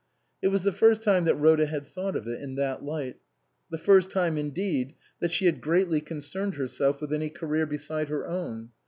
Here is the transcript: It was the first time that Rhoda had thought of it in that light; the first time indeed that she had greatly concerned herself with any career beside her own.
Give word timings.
It 0.41 0.47
was 0.47 0.63
the 0.63 0.71
first 0.71 1.03
time 1.03 1.25
that 1.25 1.35
Rhoda 1.35 1.67
had 1.67 1.85
thought 1.85 2.15
of 2.15 2.27
it 2.27 2.41
in 2.41 2.55
that 2.55 2.83
light; 2.83 3.17
the 3.69 3.77
first 3.77 4.09
time 4.09 4.35
indeed 4.35 4.95
that 5.19 5.29
she 5.29 5.45
had 5.45 5.61
greatly 5.61 6.01
concerned 6.01 6.55
herself 6.55 6.99
with 7.01 7.13
any 7.13 7.29
career 7.29 7.67
beside 7.67 8.09
her 8.09 8.25
own. 8.25 8.69